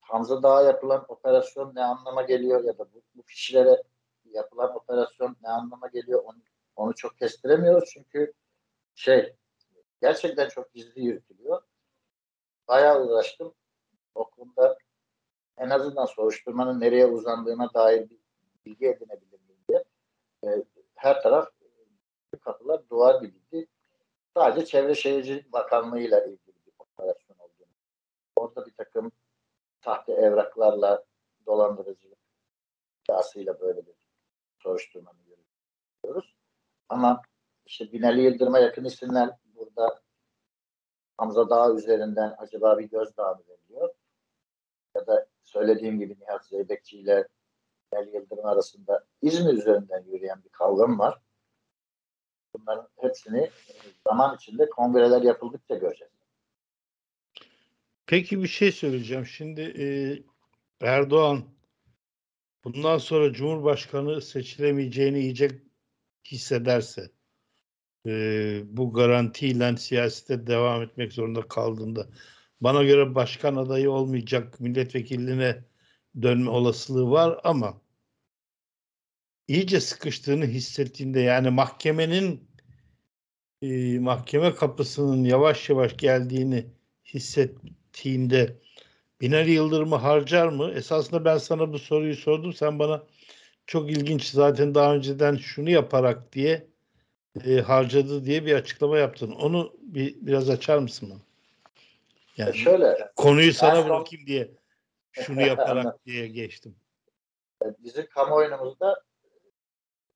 [0.00, 3.82] Hamza Dağ'a yapılan operasyon ne anlama geliyor ya da bu, bu kişilere
[4.24, 6.38] yapılan operasyon ne anlama geliyor onu,
[6.76, 8.32] onu çok kestiremiyoruz çünkü
[8.94, 9.36] şey
[10.00, 11.62] gerçekten çok gizli yürütülüyor.
[12.68, 13.54] Bayağı uğraştım.
[14.14, 14.78] O konuda
[15.56, 18.18] en azından soruşturmanın nereye uzandığına dair bir
[18.66, 19.45] bilgi edinebilir
[20.46, 21.48] Ee, her taraf
[22.34, 23.68] e, kapılar duvar gibiydi.
[24.34, 27.74] Sadece Çevre Şehircilik Bakanlığı ile ilgili bir operasyon olduğunu.
[28.36, 29.12] Orada bir takım
[29.84, 31.04] sahte evraklarla
[31.46, 32.18] dolandırıcılık
[33.02, 33.94] iddiasıyla böyle bir
[34.62, 36.36] soruşturmanı yürütüyoruz.
[36.88, 37.22] Ama
[37.66, 40.00] işte Binali Yıldırım'a yakın isimler burada
[41.18, 43.94] Hamza Dağ üzerinden acaba bir gözdağı mı veriliyor?
[44.94, 47.28] Ya da söylediğim gibi Nihat Zeybekçi ile
[47.92, 51.20] Binali Yıldırım arasında İzmir üzerinden yürüyen bir kavram var.
[52.54, 53.74] Bunların hepsini e,
[54.06, 56.12] zaman içinde kongreler yapıldıkça göreceğiz.
[58.06, 59.26] Peki bir şey söyleyeceğim.
[59.26, 59.86] Şimdi e,
[60.86, 61.44] Erdoğan
[62.64, 65.48] bundan sonra Cumhurbaşkanı seçilemeyeceğini iyice
[66.24, 67.10] hissederse
[68.06, 72.08] e, bu garantiyle siyasete devam etmek zorunda kaldığında
[72.60, 75.64] bana göre başkan adayı olmayacak milletvekilliğine
[76.22, 77.80] dönme olasılığı var ama
[79.48, 82.48] iyice sıkıştığını hissettiğinde yani mahkemenin
[83.62, 86.66] e, mahkeme kapısının yavaş yavaş geldiğini
[87.04, 88.56] hissettiğinde
[89.20, 90.70] Binali Yıldırım'ı harcar mı?
[90.70, 92.52] Esasında ben sana bu soruyu sordum.
[92.52, 93.02] Sen bana
[93.66, 96.66] çok ilginç zaten daha önceden şunu yaparak diye
[97.44, 99.30] e, harcadı diye bir açıklama yaptın.
[99.30, 101.20] Onu bir biraz açar mısın bana?
[102.36, 104.50] Yani Şöyle konuyu sana bırakayım diye
[105.24, 106.76] şunu yaparak diye geçtim.
[107.64, 109.04] e, bizim kamuoyumuzda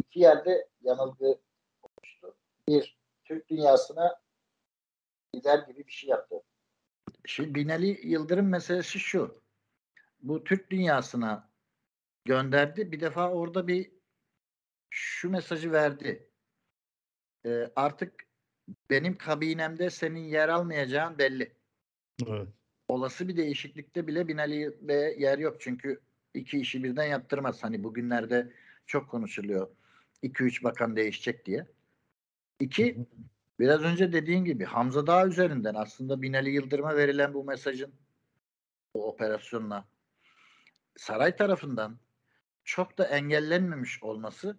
[0.04, 1.40] iki yerde yanılgı
[1.82, 2.36] oluştu.
[2.68, 4.20] Bir, Türk dünyasına
[5.34, 6.42] lider gibi bir şey yaptı.
[7.26, 9.42] Şimdi Binali Yıldırım meselesi şu.
[10.22, 11.50] bu Türk dünyasına
[12.24, 12.92] gönderdi.
[12.92, 13.92] Bir defa orada bir
[14.90, 16.30] şu mesajı verdi.
[17.46, 18.28] Ee, artık
[18.90, 21.56] benim kabinemde senin yer almayacağın belli.
[22.26, 22.48] Evet.
[22.90, 25.60] Olası bir değişiklikte bile Binali Bey'e yer yok.
[25.60, 26.00] Çünkü
[26.34, 27.64] iki işi birden yaptırmaz.
[27.64, 28.52] Hani bugünlerde
[28.86, 29.68] çok konuşuluyor.
[30.22, 31.66] 2-3 bakan değişecek diye.
[32.60, 33.06] İki,
[33.58, 37.92] biraz önce dediğin gibi Hamza Dağ üzerinden aslında Binali Yıldırım'a verilen bu mesajın
[38.94, 39.88] o operasyonla
[40.96, 41.98] saray tarafından
[42.64, 44.58] çok da engellenmemiş olması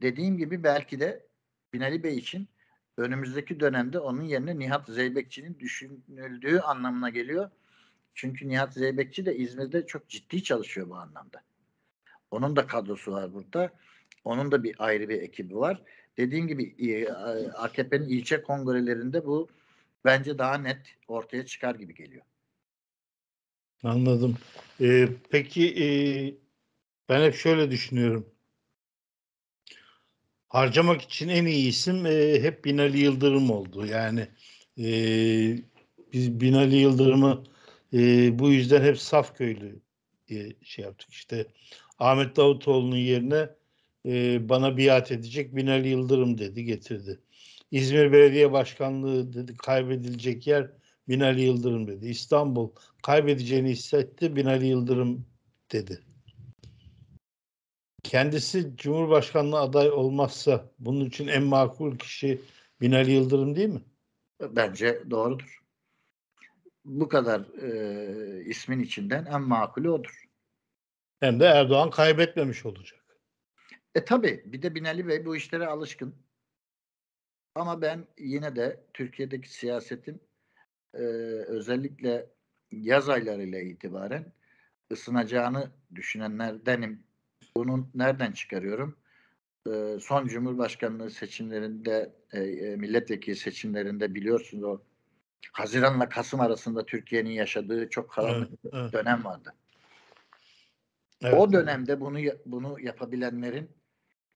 [0.00, 1.26] dediğim gibi belki de
[1.72, 2.48] Binali Bey için
[2.98, 7.50] önümüzdeki dönemde onun yerine Nihat Zeybekçi'nin düşünüldüğü anlamına geliyor.
[8.14, 11.42] Çünkü Nihat Zeybekçi de İzmir'de çok ciddi çalışıyor bu anlamda.
[12.30, 13.72] Onun da kadrosu var burada.
[14.24, 15.82] Onun da bir ayrı bir ekibi var.
[16.16, 17.08] Dediğim gibi e,
[17.52, 19.48] AKP'nin ilçe kongrelerinde bu
[20.04, 22.24] bence daha net ortaya çıkar gibi geliyor.
[23.82, 24.36] Anladım.
[24.80, 25.86] Ee, peki e,
[27.08, 28.26] ben hep şöyle düşünüyorum.
[30.48, 33.86] Harcamak için en iyi isim e, hep Binali Yıldırım oldu.
[33.86, 34.28] Yani
[34.78, 34.88] e,
[36.12, 37.44] biz Binali Yıldırım'ı
[37.92, 37.98] e,
[38.38, 39.80] bu yüzden hep Safköylü
[40.28, 41.10] diye şey yaptık.
[41.10, 41.46] İşte
[41.98, 43.48] Ahmet Davutoğlu'nun yerine
[44.06, 47.20] e, bana biat edecek Binali Yıldırım dedi getirdi.
[47.70, 50.70] İzmir Belediye Başkanlığı dedi kaybedilecek yer
[51.08, 52.08] Binali Yıldırım dedi.
[52.08, 52.70] İstanbul
[53.02, 55.26] kaybedeceğini hissetti Binali Yıldırım
[55.72, 56.07] dedi.
[58.02, 62.40] Kendisi Cumhurbaşkanlığı aday olmazsa bunun için en makul kişi
[62.80, 63.82] Binali Yıldırım değil mi?
[64.40, 65.62] Bence doğrudur.
[66.84, 70.24] Bu kadar e, ismin içinden en makulü odur.
[71.20, 73.04] Hem de Erdoğan kaybetmemiş olacak.
[73.94, 76.14] E tabi bir de Binali Bey bu işlere alışkın.
[77.54, 80.22] Ama ben yine de Türkiye'deki siyasetin
[80.94, 81.02] e,
[81.48, 82.30] özellikle
[82.70, 84.32] yaz aylarıyla itibaren
[84.92, 87.07] ısınacağını düşünenlerdenim.
[87.56, 88.96] Bunun nereden çıkarıyorum?
[90.00, 94.80] Son Cumhurbaşkanlığı seçimlerinde, e, e, milletvekili seçimlerinde biliyorsunuz o
[95.52, 98.92] Haziran'la Kasım arasında Türkiye'nin yaşadığı çok karanlık Evet, evet.
[98.92, 99.54] dönem vardı.
[101.22, 101.34] Evet.
[101.34, 103.70] O dönemde bunu bunu yapabilenlerin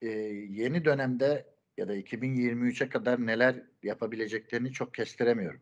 [0.02, 0.08] e,
[0.50, 1.46] yeni dönemde
[1.76, 5.60] ya da 2023'e kadar neler yapabileceklerini çok kestiremiyorum.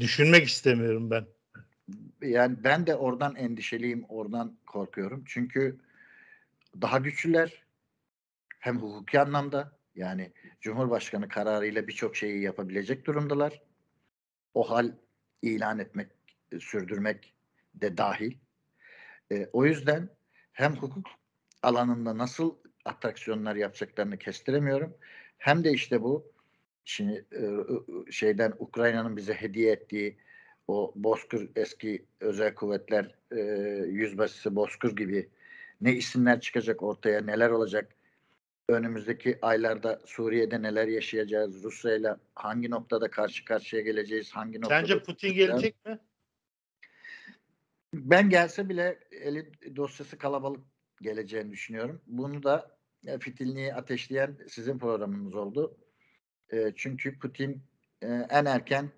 [0.00, 1.26] Düşünmek istemiyorum ben.
[2.22, 5.24] Yani ben de oradan endişeliyim, oradan korkuyorum.
[5.26, 5.78] Çünkü
[6.80, 7.62] daha güçlüler
[8.58, 13.62] hem hukuki anlamda yani Cumhurbaşkanı kararıyla birçok şeyi yapabilecek durumdalar.
[14.54, 14.92] O hal
[15.42, 16.08] ilan etmek,
[16.60, 17.34] sürdürmek
[17.74, 18.36] de dahil.
[19.32, 20.08] E, o yüzden
[20.52, 21.06] hem hukuk
[21.62, 24.96] alanında nasıl atraksiyonlar yapacaklarını kestiremiyorum.
[25.38, 26.32] Hem de işte bu
[26.84, 27.42] şimdi e,
[28.12, 30.18] şeyden Ukrayna'nın bize hediye ettiği
[30.68, 33.40] o Bozkır eski özel kuvvetler e,
[33.86, 35.28] yüzbaşısı Bozkır gibi
[35.82, 37.96] ne isimler çıkacak ortaya neler olacak
[38.68, 45.34] önümüzdeki aylarda Suriye'de neler yaşayacağız Rusya'yla hangi noktada karşı karşıya geleceğiz hangi noktada Sence Putin
[45.34, 45.98] gelecek mi?
[47.94, 50.60] Ben gelse bile eli dosyası kalabalık
[51.02, 52.00] geleceğini düşünüyorum.
[52.06, 55.76] Bunu da e, fitilini ateşleyen sizin programınız oldu.
[56.52, 57.62] E, çünkü Putin
[58.02, 58.90] e, en erken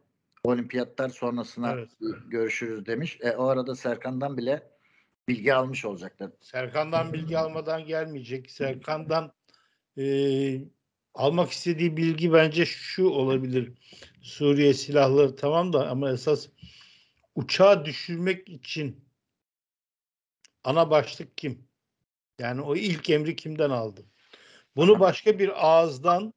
[0.45, 1.91] olimpiyatlar sonrasına Evet.
[2.27, 3.19] görüşürüz demiş.
[3.21, 4.74] E, o arada Serkan'dan bile
[5.29, 6.31] bilgi almış olacaklar.
[6.41, 8.51] Serkan'dan bilgi almadan gelmeyecek.
[8.51, 9.33] Serkan'dan
[9.99, 10.05] e,
[11.15, 13.73] almak istediği bilgi bence şu olabilir.
[14.23, 16.49] Suriye silahları tamam da ama esas
[17.35, 19.05] uçağı düşürmek için
[20.65, 21.69] ana başlık kim?
[22.39, 24.07] Yani o ilk emri kimden aldı?
[24.77, 26.35] Bunu başka bir ağızdan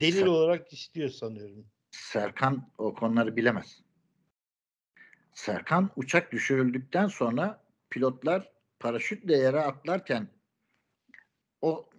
[0.00, 1.66] delil Ser- olarak istiyor sanıyorum.
[1.90, 3.82] Serkan o konuları bilemez.
[5.34, 7.61] Serkan uçak düşürüldükten sonra
[7.92, 10.28] pilotlar paraşütle yere atlarken
[11.60, 11.90] o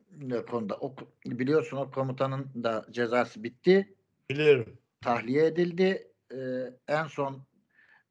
[0.49, 3.95] konuda o biliyorsun o komutanın da cezası bitti.
[4.29, 4.77] Biliyorum.
[5.01, 6.12] tahliye edildi.
[6.32, 7.43] Ee, en son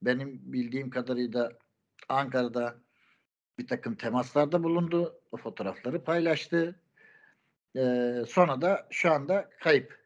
[0.02, 1.52] benim bildiğim kadarıyla
[2.08, 2.76] Ankara'da
[3.58, 5.20] bir takım temaslarda bulundu.
[5.32, 6.80] O fotoğrafları paylaştı.
[7.76, 10.02] Ee, sonra da şu anda kayıp.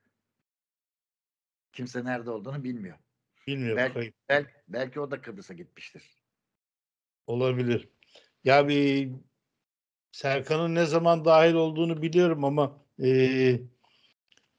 [1.73, 2.99] Kimse nerede olduğunu bilmiyor.
[3.47, 3.77] Bilmiyorum.
[3.77, 4.15] Belki- kayıp.
[4.29, 6.16] Belki, belki o da Kıbrıs'a gitmiştir.
[7.27, 7.89] Olabilir.
[8.45, 9.11] Ya bir
[10.13, 13.61] Serkan'ın ne zaman dahil olduğunu biliyorum ama e,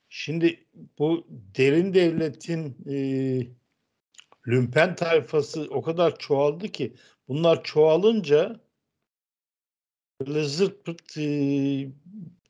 [0.09, 0.65] şimdi
[0.99, 2.97] bu derin devletin e,
[4.47, 6.95] lümpen tayfası o kadar çoğaldı ki
[7.27, 8.59] bunlar çoğalınca
[10.21, 11.23] böyle pırt e,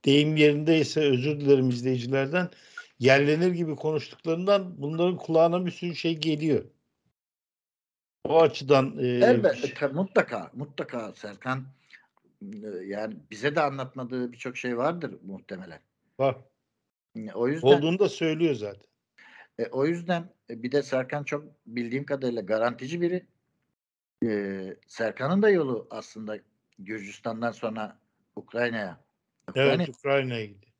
[0.05, 2.49] deyim yerindeyse özür dilerim izleyicilerden
[2.99, 6.65] yerlenir gibi konuştuklarından bunların kulağına bir sürü şey geliyor.
[8.27, 11.65] O açıdan e, Elbette mutlaka mutlaka Serkan
[12.41, 15.79] e, yani bize de anlatmadığı birçok şey vardır muhtemelen.
[16.19, 16.35] var.
[17.33, 18.87] O yüzden Olduğunu da söylüyor zaten.
[19.59, 23.25] E, o yüzden e, bir de Serkan çok bildiğim kadarıyla garantici biri.
[24.25, 26.37] E, Serkan'ın da yolu aslında
[26.79, 27.97] Gürcistan'dan sonra
[28.35, 28.99] Ukrayna'ya.
[29.55, 30.73] Evet Ukrayna- Ukrayna'ya gidiyor.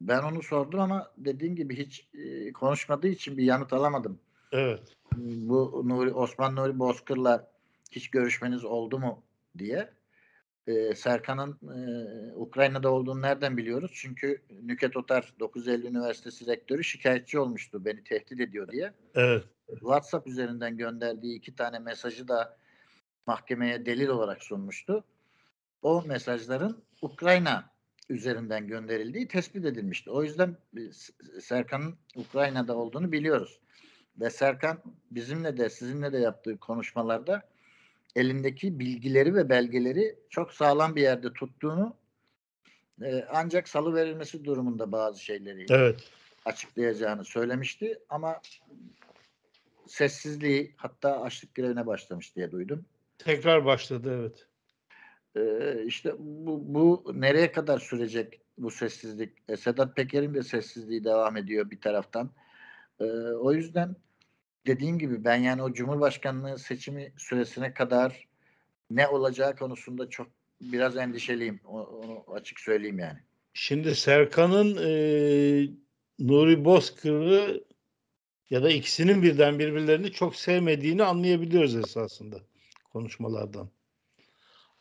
[0.00, 4.18] Ben onu sordum ama dediğim gibi hiç e, konuşmadığı için bir yanıt alamadım.
[4.52, 4.80] Evet.
[5.16, 7.50] Bu Nuri Osman Nuri Bozkır'la
[7.90, 9.22] hiç görüşmeniz oldu mu
[9.58, 9.90] diye.
[10.66, 13.90] E, Serkan'ın e, Ukrayna'da olduğunu nereden biliyoruz?
[13.94, 18.92] Çünkü Nüket Otar 9 Eylül Üniversitesi rektörü şikayetçi olmuştu beni tehdit ediyor diye.
[19.14, 19.44] Evet.
[19.68, 22.56] WhatsApp üzerinden gönderdiği iki tane mesajı da
[23.26, 25.04] mahkemeye delil olarak sunmuştu.
[25.82, 27.70] O mesajların Ukrayna
[28.08, 30.10] üzerinden gönderildiği tespit edilmişti.
[30.10, 30.56] O yüzden
[31.40, 33.60] Serkan'ın Ukrayna'da olduğunu biliyoruz.
[34.20, 37.42] Ve Serkan bizimle de sizinle de yaptığı konuşmalarda
[38.16, 41.96] elindeki bilgileri ve belgeleri çok sağlam bir yerde tuttuğunu
[43.02, 46.00] e, ancak salı verilmesi durumunda bazı şeyleri Evet.
[46.44, 48.40] açıklayacağını söylemişti ama
[49.86, 52.84] sessizliği hatta açlık grevine başlamış diye duydum.
[53.18, 54.46] Tekrar başladı evet.
[55.36, 59.32] Ee, işte bu, bu nereye kadar sürecek bu sessizlik?
[59.48, 62.30] E, Sedat Peker'in de sessizliği devam ediyor bir taraftan.
[63.00, 63.04] Ee,
[63.40, 63.96] o yüzden
[64.66, 68.28] dediğim gibi ben yani o Cumhurbaşkanlığı seçimi süresine kadar
[68.90, 70.26] ne olacağı konusunda çok
[70.60, 71.60] biraz endişeliyim.
[71.64, 73.18] Onu açık söyleyeyim yani.
[73.54, 74.90] Şimdi Serkan'ın e,
[76.18, 77.64] Nuri Bozkır'ı
[78.50, 82.36] ya da ikisinin birden birbirlerini çok sevmediğini anlayabiliyoruz esasında
[82.92, 83.70] konuşmalardan.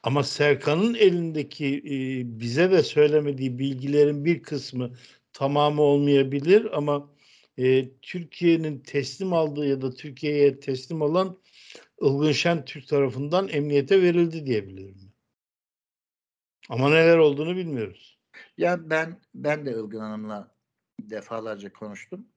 [0.04, 1.96] Ama Serkan'ın elindeki e,
[2.40, 4.92] bize de söylemediği bilgilerin bir kısmı
[5.34, 7.13] tamamı olmayabilir ama
[7.58, 11.38] e, Türkiye'nin teslim aldığı ya da Türkiye'ye teslim olan
[12.02, 15.14] Ilgın Şentürk tarafından emniyete verildi diyebilirim.
[16.70, 18.20] Ama neler olduğunu bilmiyoruz.
[18.58, 20.56] Ya ben ben de Ilgın Hanım'la
[21.02, 22.28] defalarca konuştum.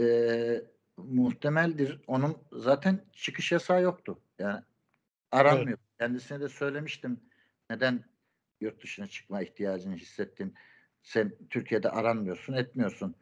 [0.00, 0.62] Ee,
[0.96, 2.00] muhtemeldir.
[2.06, 4.18] Onun zaten çıkış yasağı yoktu.
[4.38, 4.62] Yani
[5.32, 5.78] aranmıyor.
[5.98, 7.20] Kendisine de söylemiştim.
[7.70, 8.04] Neden
[8.60, 10.54] yurt dışına çıkma ihtiyacını hissettin?
[11.02, 13.16] Sen Türkiye'de aranmıyorsun, etmiyorsun.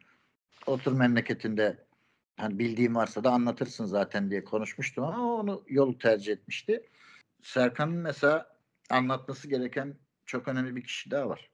[0.65, 1.85] Otur memleketinde
[2.37, 6.89] hani bildiğin varsa da anlatırsın zaten diye konuşmuştum ama onu yolu tercih etmişti.
[7.41, 8.57] Serkan'ın mesela
[8.89, 11.49] anlatması gereken çok önemli bir kişi daha var.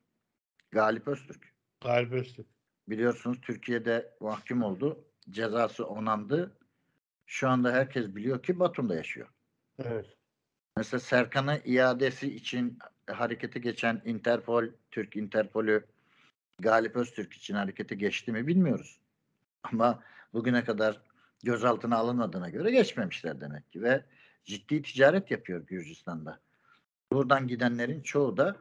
[0.71, 1.53] Galip Öztürk.
[1.81, 2.47] Galip Öztürk.
[2.89, 5.05] Biliyorsunuz Türkiye'de mahkum oldu.
[5.29, 6.57] Cezası onandı.
[7.25, 9.27] Şu anda herkes biliyor ki Batum'da yaşıyor.
[9.79, 10.05] Evet.
[10.77, 15.85] Mesela Serkan'ı iadesi için harekete geçen Interpol, Türk Interpol'ü
[16.59, 18.99] Galip Öztürk için harekete geçti mi bilmiyoruz.
[19.63, 21.01] Ama bugüne kadar
[21.43, 24.05] gözaltına alınmadığına göre geçmemişler demek ki ve
[24.43, 26.39] ciddi ticaret yapıyor Gürcistan'da.
[27.11, 28.55] Buradan gidenlerin çoğu da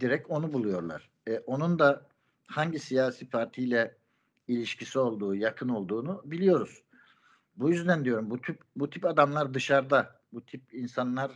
[0.00, 1.10] direkt onu buluyorlar.
[1.28, 2.06] E, onun da
[2.46, 3.96] hangi siyasi partiyle
[4.48, 6.82] ilişkisi olduğu, yakın olduğunu biliyoruz.
[7.56, 11.30] Bu yüzden diyorum bu tip bu tip adamlar dışarıda, bu tip insanlar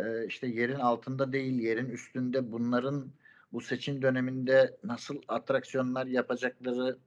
[0.00, 2.52] e, işte yerin altında değil, yerin üstünde.
[2.52, 3.12] Bunların
[3.52, 6.98] bu seçim döneminde nasıl atraksiyonlar yapacakları,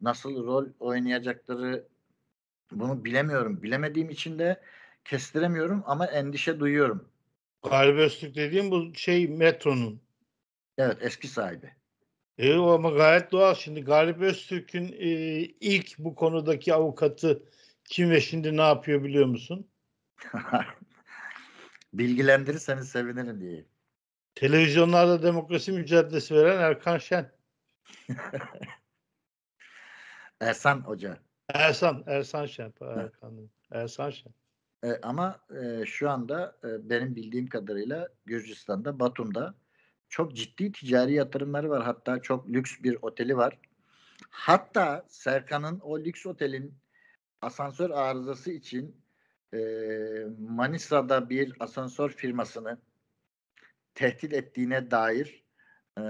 [0.00, 1.88] nasıl rol oynayacakları
[2.72, 3.62] bunu bilemiyorum.
[3.62, 4.60] Bilemediğim için de
[5.04, 7.08] kestiremiyorum ama endişe duyuyorum.
[7.62, 10.00] Galip Öztürk dediğim bu şey metronun.
[10.78, 11.74] Evet eski sahibi.
[12.38, 13.54] E, o ama gayet doğal.
[13.54, 15.08] Şimdi Galip Öztürk'ün e,
[15.60, 17.42] ilk bu konudaki avukatı
[17.84, 19.68] kim ve şimdi ne yapıyor biliyor musun?
[21.92, 23.64] Bilgilendirirseniz sevinirim diye.
[24.34, 27.32] Televizyonlarda demokrasi mücadelesi veren Erkan Şen.
[30.40, 31.18] Ersan Hoca.
[31.48, 32.72] Ersan, Ersan Şen.
[32.80, 33.50] Erkan.
[33.70, 34.32] Ersan Şen.
[34.84, 39.54] E, ama e, şu anda e, benim bildiğim kadarıyla Gürcistan'da, Batum'da
[40.08, 41.82] çok ciddi ticari yatırımları var.
[41.82, 43.58] Hatta çok lüks bir oteli var.
[44.30, 46.74] Hatta Serkan'ın o lüks otelin
[47.40, 48.96] asansör arızası için
[49.54, 49.58] e,
[50.38, 52.78] Manisa'da bir asansör firmasını
[53.94, 55.44] tehdit ettiğine dair
[55.98, 56.02] e,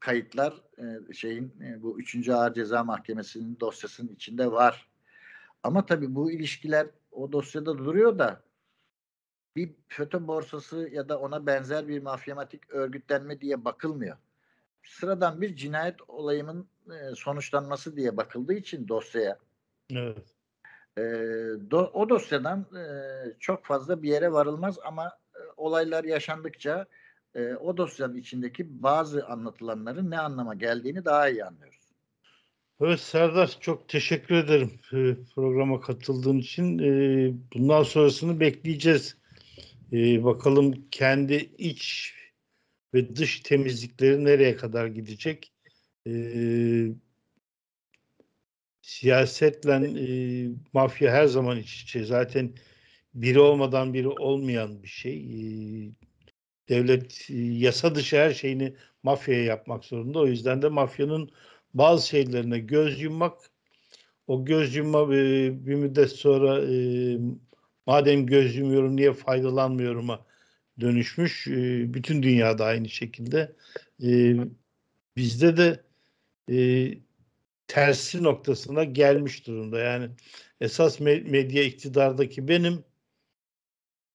[0.00, 2.28] kayıtlar e, şeyin e, bu 3.
[2.28, 4.88] Ağır Ceza Mahkemesi'nin dosyasının içinde var.
[5.62, 8.42] Ama tabii bu ilişkiler o dosyada duruyor da
[9.56, 14.16] bir FETÖ borsası ya da ona benzer bir mafyamatik örgütlenme diye bakılmıyor.
[14.84, 19.38] Sıradan bir cinayet olayının e, sonuçlanması diye bakıldığı için dosyaya
[19.90, 20.34] Evet.
[20.98, 21.02] e,
[21.70, 22.84] do, o dosyadan e,
[23.40, 26.86] çok fazla bir yere varılmaz ama e, olaylar yaşandıkça
[27.36, 31.86] e, o dosyanın içindeki bazı anlatılanların ne anlama geldiğini daha iyi anlıyoruz.
[32.80, 36.78] Evet Serdar çok teşekkür ederim e, programa katıldığın için.
[36.78, 39.16] E, Bundan sonrasını bekleyeceğiz.
[39.92, 42.14] E, Bakalım kendi iç
[42.94, 45.52] ve dış temizlikleri nereye kadar gidecek?
[46.06, 46.12] E,
[48.82, 50.06] Siyasetle e,
[50.72, 52.04] mafya her zaman iç içe.
[52.04, 52.50] Zaten
[53.14, 55.16] biri olmadan biri olmayan bir şey.
[55.16, 55.40] E,
[56.68, 60.18] Devlet e, yasa dışı her şeyini mafyaya yapmak zorunda.
[60.18, 61.30] O yüzden de mafyanın
[61.74, 63.38] bazı şeylerine göz yummak,
[64.26, 66.76] o göz yumma bir, bir müddet sonra e,
[67.86, 70.26] madem göz yumuyorum niye faydalanmıyorum'a
[70.80, 71.46] dönüşmüş.
[71.48, 73.52] E, bütün dünyada aynı şekilde.
[74.02, 74.36] E,
[75.16, 75.80] bizde de
[76.50, 76.56] e,
[77.68, 79.78] tersi noktasına gelmiş durumda.
[79.78, 80.10] Yani
[80.60, 82.84] esas me- medya iktidardaki benim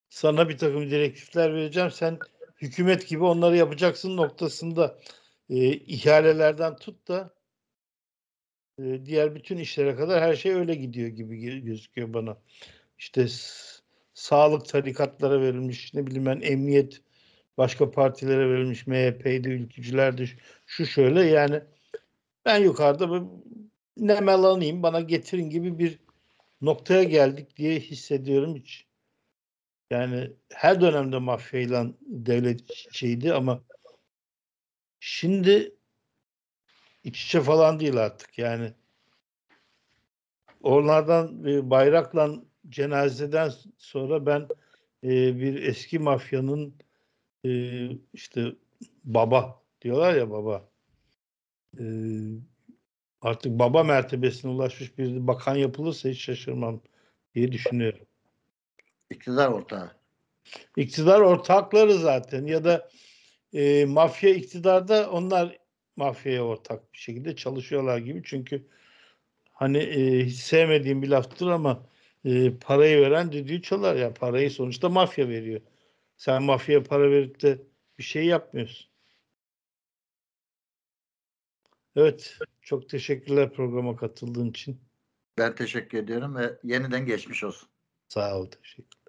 [0.10, 1.92] sana bir takım direktifler vereceğim.
[1.92, 2.20] Sen
[2.62, 5.00] hükümet gibi onları yapacaksın noktasında
[5.50, 7.34] e, ihalelerden tut da
[8.80, 12.38] e, diğer bütün işlere kadar her şey öyle gidiyor gibi gözüküyor bana.
[13.00, 13.28] İşte
[14.14, 17.02] sağlık tarikatlara verilmiş, ne bileyim ben emniyet
[17.58, 20.30] başka partilere verilmiş, MHP'ydi, ülkücülerdi,
[20.68, 21.62] şu- şöyle yani
[22.46, 23.46] ben yukarıda bu-
[23.98, 26.00] nemelanayım bana getirin gibi bir
[26.62, 28.88] noktaya geldik diye hissediyorum hiç.
[29.92, 33.64] Yani her dönemde mafyayla devlet iç içeydi ama
[35.00, 35.76] şimdi
[37.04, 38.74] iç içe falan değil artık yani.
[40.62, 42.32] Onlardan e, bayrakla
[42.70, 44.48] cenazeden sonra ben
[45.04, 46.76] e, bir eski mafyanın
[47.46, 47.52] e,
[48.14, 48.56] işte
[49.04, 50.70] baba diyorlar ya baba
[51.80, 51.84] e,
[53.22, 56.82] artık baba mertebesine ulaşmış bir bakan yapılırsa hiç şaşırmam
[57.36, 58.06] diye düşünüyorum.
[59.12, 59.92] İktidar ortağı.
[60.78, 62.90] İktidar ortakları zaten ya da
[63.54, 65.58] e, mafya iktidarda onlar
[65.96, 68.22] mafyaya ortak bir şekilde çalışıyorlar gibi.
[68.26, 68.68] Çünkü
[69.54, 71.86] hani e, hiç sevmediğim bir laftır ama
[72.26, 74.14] e, parayı veren düdüğü çalar ya.
[74.14, 75.62] Parayı sonuçta mafya veriyor.
[76.18, 77.62] Sen mafyaya para verip de
[77.98, 78.92] bir şey yapmıyorsun.
[81.96, 82.38] Evet.
[82.62, 84.82] Çok teşekkürler programa katıldığın için.
[85.38, 87.70] Ben teşekkür ediyorum ve yeniden geçmiş olsun.
[88.08, 88.46] Sağ ol.
[88.46, 89.01] Teşekkür.